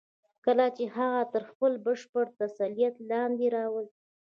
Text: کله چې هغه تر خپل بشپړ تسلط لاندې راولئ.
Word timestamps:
کله 0.45 0.65
چې 0.77 0.83
هغه 0.95 1.21
تر 1.33 1.43
خپل 1.51 1.71
بشپړ 1.85 2.25
تسلط 2.39 2.95
لاندې 3.09 3.45
راولئ. 3.55 3.87